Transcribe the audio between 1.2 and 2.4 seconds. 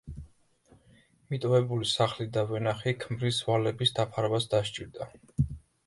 მიტოვებული სახლი